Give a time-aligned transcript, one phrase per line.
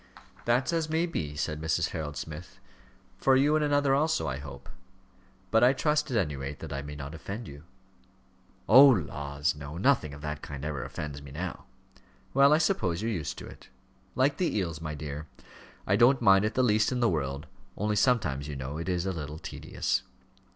[0.45, 1.89] "That's as may be," said Mrs.
[1.89, 2.59] Harold Smith.
[3.19, 4.67] "For you and another also, I hope.
[5.51, 7.65] But I trust, at any rate, that I may not offend you?"
[8.67, 11.65] "Oh, laws, no; nothing of that kind ever offends me now."
[12.33, 13.69] "Well, I suppose you're used to it."
[14.15, 15.27] "Like the eels, my dear.
[15.85, 17.45] I don't mind it the least in the world
[17.77, 20.01] only sometimes, you know, it is a little tedious."